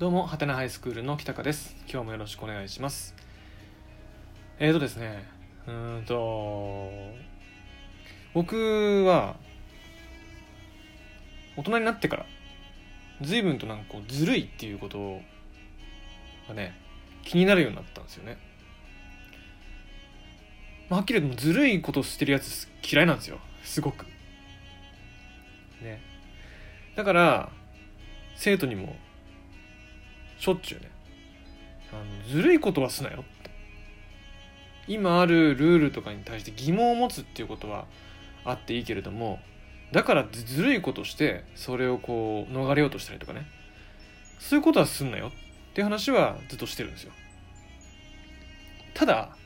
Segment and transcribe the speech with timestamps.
[0.00, 1.76] どうも、はてなハイスクールの北香です。
[1.86, 3.14] 今日もよろしくお願いします。
[4.58, 5.26] えーとですね、
[5.66, 6.88] うーんと、
[8.32, 9.36] 僕は、
[11.54, 12.26] 大人になってから、
[13.20, 15.20] 随分となんかこう、ずるいっていうこと
[16.48, 16.72] がね、
[17.22, 18.38] 気になるようになったんですよね。
[20.88, 23.38] まあ、はっきり言ってもずるいことしてるやつ嫌いなんですよ。
[23.64, 24.06] すごく。
[25.82, 26.00] ね。
[26.96, 27.52] だから、
[28.36, 28.96] 生徒にも
[30.40, 30.90] しょっちゅうね。
[31.92, 33.50] あのずるいことはすなよって。
[34.88, 37.84] 今あるルールとかに対して疑問を持つっていうことは
[38.44, 39.38] あっていいけれども
[39.92, 43.46] だからずるいことしてそれをこう逃れようとしたりとかね。
[44.38, 45.30] そういうことはすんなよっ
[45.74, 47.12] ていう話はずっとしてるんですよ。
[48.94, 49.36] ただ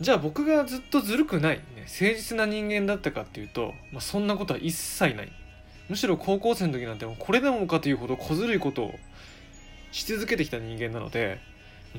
[0.00, 5.32] じゃあ僕がずっとずるくない、ね、誠実な人間だったかっていうと、まあ、そんなことは一切ない。
[5.88, 8.94] むしろ高校生の時なんてこれでもかというほど小ずるいことを
[9.92, 11.38] し続けてきた人間なので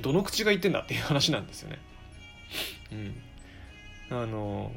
[0.02, 1.80] どの口が言ってんだっていう話なんですよね。
[4.10, 4.72] うん、あの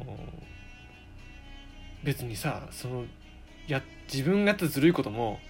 [2.04, 3.04] 別にさその
[3.66, 5.40] や自分がやったずるいことも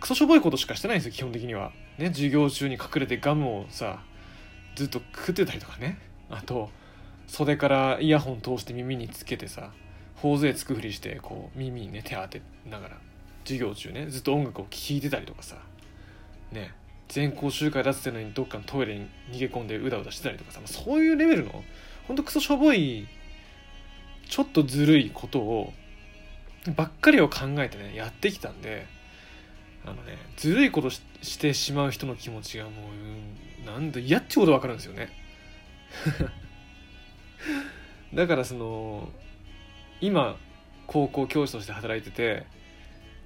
[0.00, 1.72] クソしょぼいことしかしてないんですよ基本的には。
[1.98, 4.02] ね授業中に隠れてガムをさ
[4.74, 6.70] ずっと食ってたりとかねあと
[7.26, 9.72] 袖からイヤホン通して耳につけてさ
[10.16, 12.96] 頬杖つくふりしてこう耳にね手当てながら
[13.44, 15.56] 授業中ねずっと音楽を聴いてたりとかさ
[16.54, 16.72] ね
[17.08, 21.62] 全校集会出すってのにどっかのトイレに逃げ込んでうだうだしてたりとかさそういうレベルの
[22.08, 23.06] ほんとクソしょぼい
[24.28, 25.72] ちょっとずるいことを
[26.74, 28.86] ばっかりを考えてねやってきたんで
[29.84, 32.74] あのねずるいことししてしまう人の気持ちがもう
[33.62, 35.10] うんなんだ嫌ってことわかるんですよね。
[38.12, 39.08] だからその
[40.00, 40.36] 今
[40.86, 42.46] 高校教師として働いてて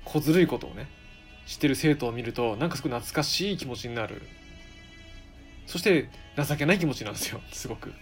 [0.04, 0.88] 小ずるいことをね
[1.48, 4.20] してる生徒を見るとなんかすごい懐かしい気持ちになる。
[5.66, 7.40] そして情けない気持ちなんですよ。
[7.52, 7.94] すごく、うん、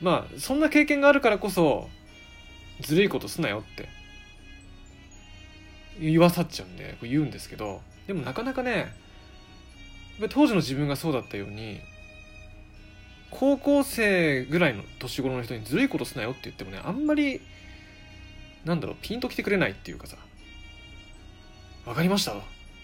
[0.00, 1.88] まあそんな経験があるからこそ
[2.80, 3.88] ずるいことすなよって。
[6.00, 8.94] 言わさっちゃうんで言うんですけどでもなかなかね
[10.30, 11.80] 当時の自分がそうだったように
[13.32, 17.40] 高校生ぐらいの年頃の人にずるいことすなよって言ってもねあんまり
[18.64, 20.16] なんだろうピンときてくれないっていうかさ。
[21.88, 22.34] 分かりました。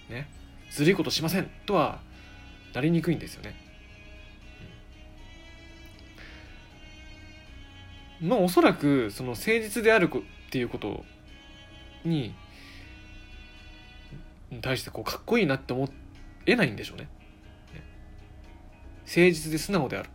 [0.08, 0.30] ね。
[0.70, 1.50] ずるいことしません。
[1.66, 2.00] とは
[2.72, 3.54] なりにくいんですよね、
[8.22, 11.04] うん、まあおそらくその誠実であるっていうこと
[12.04, 12.34] に
[14.62, 15.88] 対してこうかっこいいなって思
[16.46, 17.04] えないんでしょうね。
[17.04, 17.82] ね。
[19.00, 20.08] 誠実で素直である。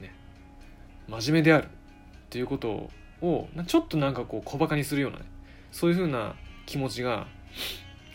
[0.00, 0.14] ね。
[1.06, 1.68] 真面目であるっ
[2.30, 2.88] ていうこと
[3.20, 5.26] をちょっとなんかこう小バカにするようなね。
[5.70, 6.34] そういうふうな
[6.64, 7.26] 気持ちが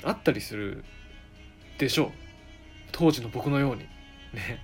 [0.04, 0.84] あったりする
[1.78, 2.12] でしょう。
[2.92, 3.82] 当時の僕のように。
[4.34, 4.60] ね。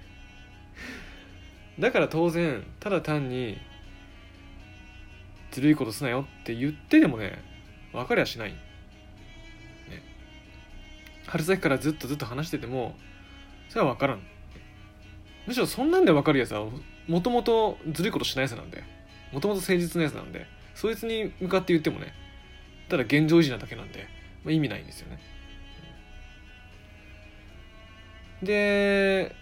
[1.79, 3.57] だから当然ただ単に
[5.51, 7.41] ずるいことすなよって言ってでもね
[7.93, 8.57] 分かりゃしない、ね、
[11.27, 12.95] 春先からずっとずっと話してても
[13.69, 14.21] それは分からん。
[15.45, 16.65] むしろそんなんで分かるやつは
[17.07, 18.83] もともとずるいことしないやつなんで。
[19.33, 22.13] もともと誠実なやつなんでそいつに向かって言ってもね
[22.87, 24.07] ただ現状維持なだけなんで、
[24.47, 25.19] まあ、意味ないんですよね。
[28.41, 29.35] で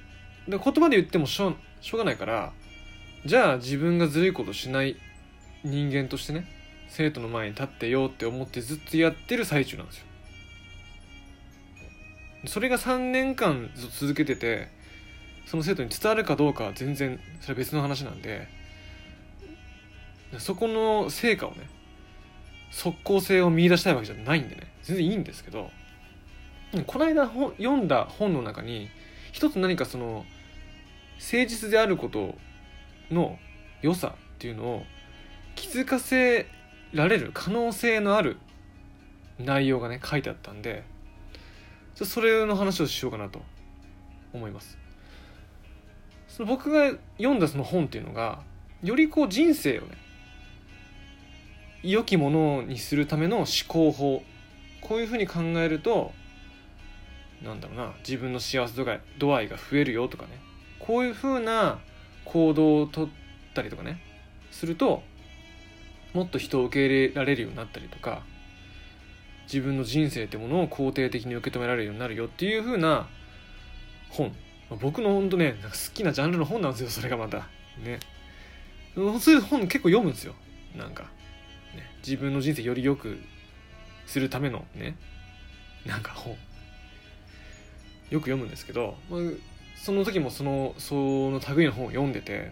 [0.48, 2.54] で言葉で言ってもしょうしょうがないから
[3.26, 4.96] じゃあ自分がずるいことしない
[5.64, 6.48] 人間としてね
[6.88, 10.06] 生徒の前に立ってよって思ってずっとやってる最中なんですよ。
[12.48, 14.70] それが3年間続けてて
[15.46, 18.48] その生徒に伝わるかどうかは全然それは別の話なんで
[20.40, 21.75] そこの成果をね
[22.72, 24.68] 即効性を見出したいわけじゃないんでね。
[24.84, 25.72] 全然いいんですけど
[26.86, 28.90] この間読んだ本の中に
[29.32, 30.26] 一つ何かその
[31.18, 32.36] 誠実であること
[33.10, 33.40] の
[33.82, 34.84] 良さっていうのを
[35.56, 36.48] 気づかせ
[36.94, 38.38] られる可能性のある
[39.40, 40.84] 内容がね書いてあったんで
[41.96, 43.42] それの話をしようかなと
[44.34, 44.78] 思います。
[46.28, 48.42] その僕が読んだその本っていうのが
[48.84, 49.98] よりこう人生をね
[51.92, 54.24] 良きものにするための思考法。
[54.82, 56.12] こういうふうに考えると
[57.44, 60.40] なんだろうな自分の幸せ度が度合いが増えるよとかね。
[60.80, 61.80] こういうふうな
[62.26, 63.10] 行動をとっ
[63.54, 64.00] たりとかね
[64.52, 65.02] すると
[66.14, 68.22] もっと人を受け入れられるようになったりとか
[69.52, 73.08] 自分の人生ってものを肯定的に受け止められるようになるよっていうふうな
[74.10, 74.34] 本。
[74.82, 77.48] 僕の本当ね好きなジャンルの本なんですよそれがまた。
[77.84, 78.00] ね。
[78.96, 80.34] そういう本結構読むんですよ。
[80.76, 81.10] なんか、
[82.08, 83.20] 自分の人生より良く
[84.06, 84.96] するためのね
[85.86, 86.36] なんか本
[88.10, 89.22] よく読むんですけど、まあ、
[89.76, 92.52] その時もそのその類の本を読んでて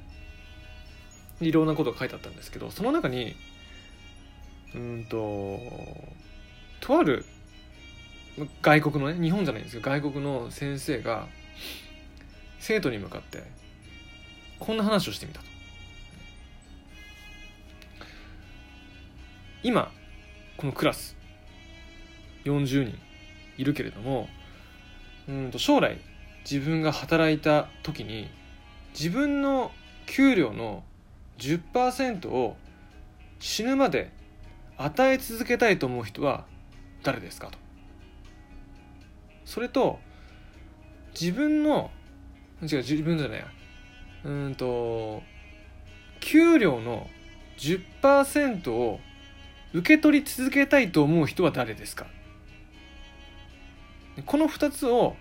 [1.41, 3.35] いろんなことが書いてあったんですけどその中に
[4.75, 5.59] うんと
[6.79, 7.25] とある
[8.61, 11.27] 外国のね日本じゃないんですけど外国の先生が
[12.59, 13.43] 生徒に向かって
[14.59, 15.52] こんな話をしてみたと。
[19.63, 19.91] 今
[20.57, 21.15] このクラス
[22.43, 22.97] 40人
[23.57, 24.27] いるけれども
[25.27, 25.99] うんと将来
[26.49, 28.29] 自分が働いた時に
[28.93, 29.71] 自分の
[30.05, 30.83] 給料の
[31.37, 32.57] 10%を
[33.39, 34.11] 死ぬまで
[34.77, 36.45] 与え続けたいと思う人は
[37.03, 37.57] 誰ですかと。
[39.45, 39.99] それと
[41.19, 41.91] 自分の
[42.61, 43.45] 違う自分じゃないや。
[44.25, 45.21] うんと
[46.19, 47.07] 給料の
[47.57, 48.99] 10%を
[49.73, 52.05] 受け取り続けたいと思う人は誰ですか？
[54.25, 55.15] この2つを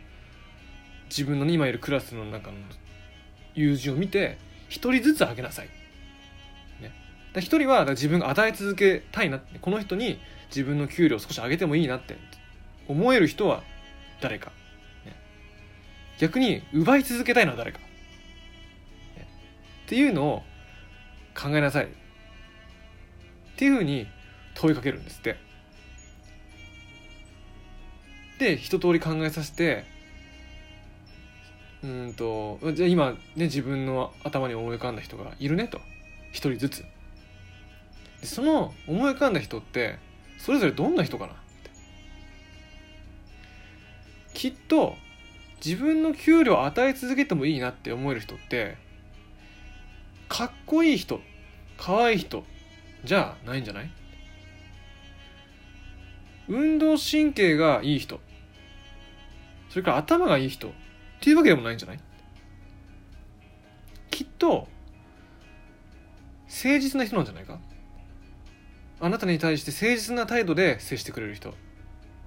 [1.09, 2.59] 自分の今いるクラスの中の
[3.55, 4.39] 友人を見て
[4.69, 5.69] 1人ずつあげなさい。
[6.81, 6.93] ね、
[7.35, 10.19] 1人は自分が与え続けたいなこの人に
[10.49, 12.19] 自分の給料を少し上げてもいいなって
[12.89, 13.63] 思える人は
[14.21, 14.53] 誰か、
[15.07, 15.17] ね、
[16.19, 17.85] 逆に奪い続けたいのは誰か、ね、
[19.87, 20.43] っていうのを
[21.35, 21.87] 考えなさい。
[21.87, 21.89] っ
[23.57, 24.07] ていうふうに
[24.55, 25.37] 問いかけるんですって。
[28.39, 29.85] で一通り考えさせて
[31.85, 35.81] うんとじゃあ今ね自分の頭に思い浮かんだ人がいるねと。
[36.33, 36.85] 一人ずつ。
[38.21, 39.99] でその思い浮かんだ人って
[40.39, 41.71] それぞれどんな人かなって。
[44.35, 44.97] きっと
[45.65, 48.77] 自分の給料を与え続けてもいいなって思える人って
[50.29, 51.21] かっこいい人
[51.77, 52.45] 可愛い人
[53.05, 53.91] じゃないんじゃない？
[56.49, 58.21] 運動神経がいい人。
[59.71, 60.69] それから頭がいい人。
[60.69, 60.71] っ
[61.21, 62.01] ていうわけでもないんじゃない？
[64.11, 64.67] きっと
[66.49, 67.59] 誠実な人なんじゃないか？
[69.01, 71.55] あなたに対して誠実な態度で接してくれる人。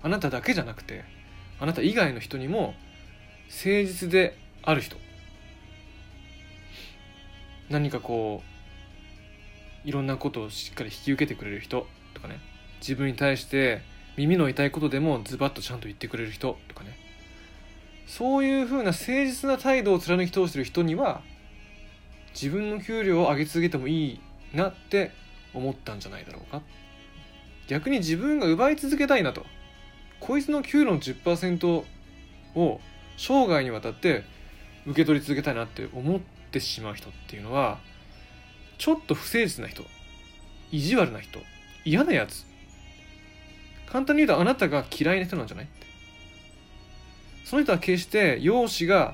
[0.01, 1.03] あなただけじゃなくて
[1.59, 2.73] あなた以外の人にも
[3.49, 4.97] 誠実である人。
[7.69, 8.43] 何かこ
[9.85, 12.39] ういろんなことをしっかり引き受けてくれる人とかね。
[12.79, 13.81] 自分に対して
[14.17, 16.97] 耳の痛いことでもズバッとちゃんと言ってくれる人とかね。
[18.07, 21.21] そういうふうな誠実な態度を貫き通してる人には
[22.33, 24.19] 自分の給料を上げ続けてもいい
[24.53, 25.11] なって
[25.53, 26.61] 思ったんじゃないだろうか。
[27.67, 29.45] 逆に自分が奪い続けたいなと。
[30.19, 31.83] こいつの給料の10%
[32.55, 32.81] を
[33.17, 34.23] 生涯にわたって
[34.85, 36.19] 受け取り続けたいなって思っ
[36.51, 37.79] てしまう人っていうのは
[38.77, 39.83] ちょっと不誠実な人
[40.71, 41.39] 意地悪な人
[41.85, 42.45] 嫌なやつ
[43.91, 45.67] 簡単に言うとあなたが嫌いな人なんじゃない？
[47.43, 49.13] その人は決して容姿が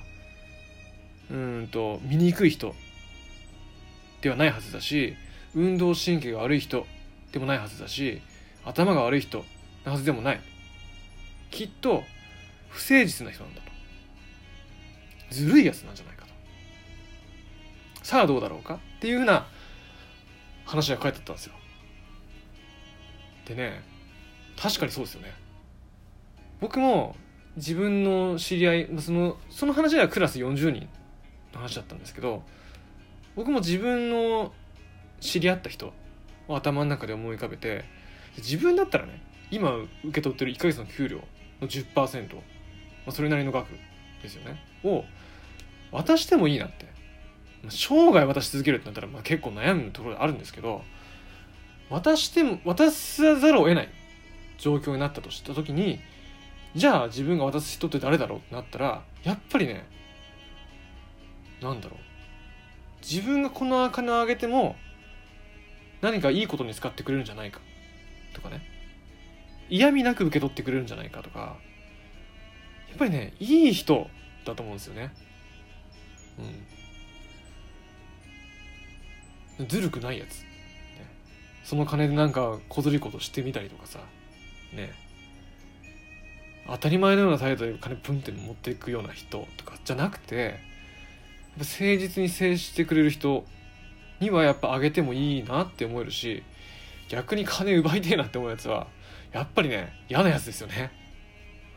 [1.29, 2.75] うんと醜い人
[4.21, 5.15] ではないはずだし
[5.53, 6.85] 運動神経が悪い人
[7.31, 8.21] でもないはずだし
[8.63, 9.43] 頭が悪い人
[9.83, 10.41] なはずでもない。
[11.49, 12.03] きっと
[12.69, 13.71] 不誠実な人なんだと。
[15.31, 16.31] ずるいやつなんじゃないかと。
[18.03, 18.75] さあどうだろうか？
[18.75, 19.47] っていうふうな
[20.65, 21.53] 話が書いてあったんですよ。
[23.45, 23.81] でね
[24.61, 25.33] 確かにそうですよね。
[26.59, 27.15] 僕も
[27.55, 30.87] 自分の知り合いそのその話はクラス40人
[31.53, 32.43] の話だったんですけど
[33.35, 34.53] 僕も自分の
[35.19, 35.93] 知り合った人
[36.47, 37.83] を頭の中で思い浮かべて
[38.37, 41.21] 自分だったらね今受け取ってる1ヶ月の給料
[41.59, 42.41] の10%、ま
[43.07, 43.69] あ、それなりの額
[44.21, 44.63] ですよね。
[44.83, 45.03] を
[45.91, 46.91] 渡してもいいなって。
[47.69, 50.81] 生涯渡し続けるってなったらまあ結構悩むところあるんですけど
[51.91, 53.89] 渡しても渡さざるを得ない。
[54.61, 55.99] 状況になったとした時に
[56.75, 59.85] じゃあ自分が渡す人って誰だろうってなったらやっぱりね
[61.61, 61.99] なんだろう。
[63.01, 64.75] 自分がこの金をあげても
[66.01, 67.59] 何かいいことに使ってくれるんじゃないか。
[68.33, 68.61] とかね。
[69.69, 71.57] 嫌味なく受け取ってくれるんじゃないかとか。
[72.89, 74.07] やっぱりねいい人
[74.45, 75.13] だと思うんですよね。
[79.59, 79.67] うん。
[79.67, 80.43] ずるくないやつ、
[81.63, 83.99] その金でなんか小ずりことしてみたりとかさ。
[84.73, 84.93] ね
[86.67, 90.59] 当たり前のような態度で金プンって持っていくような人とかじゃなくて
[91.57, 93.45] 誠実に接してくれる人
[94.19, 96.43] にはやっぱあげてもいいなって思えるし
[97.09, 98.87] 逆に金奪いてえなって思うやつは
[99.33, 100.91] やっぱりね嫌なやつですよね。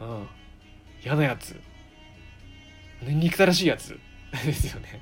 [0.01, 0.29] うん。
[1.05, 1.61] 嫌なやつ。
[3.03, 3.99] 憎たらしいやつ。
[4.45, 5.01] ですよね。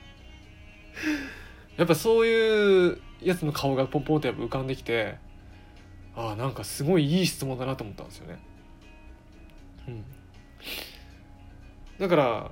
[1.77, 5.17] やっぱそういうやつの顔がポンポンってやっぱ浮かんできて
[6.15, 8.39] あなんかすごいいい質問だなと思ったんですよね。
[9.89, 10.05] うん。
[11.99, 12.51] だから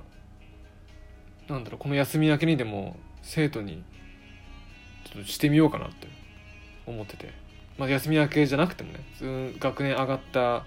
[1.49, 3.83] なんだろうこの休み明けにでも生徒に
[5.05, 6.07] ちょっとしてみようかなって
[6.85, 7.31] 思ってて、
[7.77, 8.99] まあ、休み明けじゃなくてもね
[9.59, 10.65] 学年上がった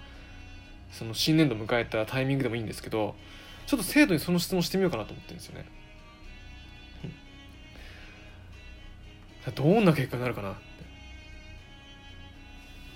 [0.91, 3.15] その新年度迎えたタイミングでもいいんですけど
[3.65, 5.65] ちょっと生徒にその質問してみようかなと思ってるんですよね。
[9.53, 10.55] どんな結果になるかな。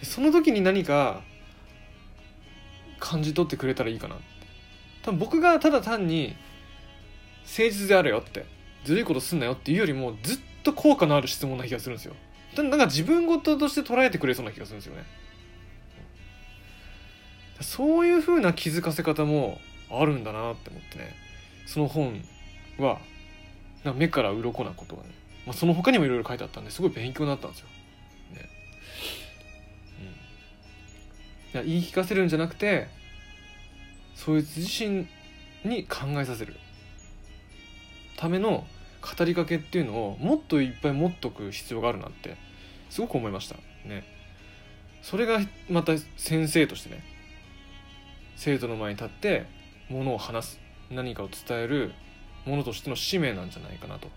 [0.04, 1.22] その時に何か
[3.00, 4.16] 感じ取ってくれたらいいかな
[5.04, 6.36] 多分僕がただ単に
[7.44, 8.46] 誠実であるよって。
[8.86, 12.16] ずるいことすんなよっていうよりもずっと効果のある質問な気がするんですよ。
[12.56, 15.04] なんか自分事として捉えてくれそうな気がするんですよね。
[17.62, 19.60] そういう風な気づかせ方も
[19.92, 21.14] あるんだなって思ってね。
[21.66, 22.24] その本
[22.80, 23.00] は
[23.84, 25.10] なか目から鱗なことがね、
[25.46, 27.68] まあ、その他にもいろいろ書いてあったんですごい勉強になったんですよ。
[31.54, 32.88] 言い聞かせるんじゃなくて
[34.16, 35.08] そいつ自身
[35.66, 36.56] に考えさせる。
[38.18, 38.66] ための
[39.18, 42.36] 語りかけっていうのをもっといっぱい持っとく必要があるなって
[42.90, 43.56] すごく思いました。
[43.88, 44.04] ね。
[45.02, 45.40] それが
[45.70, 47.04] また先生としてね
[48.36, 49.46] 生徒の前に立って
[49.90, 50.60] ものを話す。
[50.92, 51.94] 何かを伝える。
[52.46, 54.08] ものとしての使命なんじゃないかなと。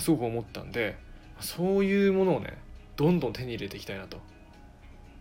[0.00, 0.96] すごく思ったんで
[1.40, 2.58] そういうものをね
[2.96, 4.18] どんどん手に入れていきたいなと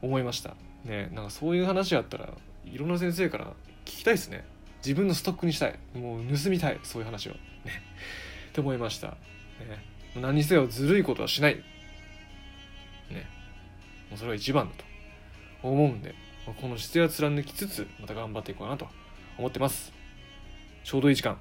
[0.01, 0.55] 思いました。
[0.84, 2.29] ねなんかそういう話があったら
[2.65, 3.53] いろんな先生から
[3.86, 4.46] 聞きたいですね。
[4.86, 5.79] 自分のストックにしたい。
[5.96, 7.31] もう盗みたいそういう話を。
[7.31, 7.38] ね。
[8.50, 9.15] って思いました、ね、
[10.15, 11.55] 何にせよずるいことはしない。
[11.55, 11.62] ね。
[14.10, 14.86] もうそれが一番だと。
[15.63, 16.13] 思うんで
[16.46, 18.88] この姿勢は貫きつつまた頑張っていこうかなと。
[19.38, 19.93] 思ってます。
[20.84, 21.38] ちょうどいい時間。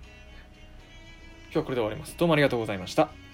[1.47, 2.17] 今日はこれで終わります。
[2.17, 3.26] どうもありがとうございました。